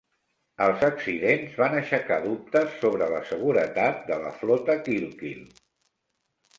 [0.67, 5.49] Els accidents van aixecà dubtes sobre la seguretat de la flota Kilkeel.